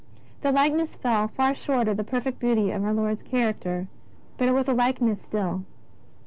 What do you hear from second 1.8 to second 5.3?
oi^ the perfect beauty of our Lord's character, but it wa3 a likeness